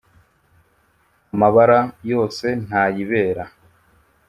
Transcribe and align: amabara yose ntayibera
amabara 1.33 1.79
yose 2.11 2.45
ntayibera 2.65 3.43